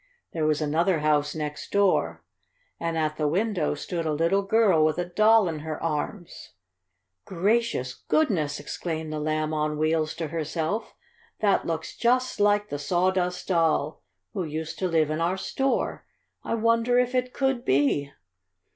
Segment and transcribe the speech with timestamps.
[0.33, 2.23] There was another house next door,
[2.79, 6.53] and at the window stood a little girl with a doll in her arms.
[7.25, 10.95] "Gracious goodness!" exclaimed the Lamb on Wheels to herself.
[11.41, 14.01] "That looks just like the Sawdust Doll
[14.33, 16.07] who used to live in our store!
[16.43, 18.11] I wonder if it could be?"